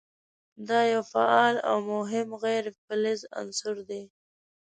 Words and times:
دا 0.67 0.79
یو 0.93 1.03
فعال 1.13 1.55
او 1.69 1.77
مهم 1.93 2.29
غیر 2.43 2.65
فلز 2.83 3.19
عنصر 3.41 3.75
دی. 3.89 4.03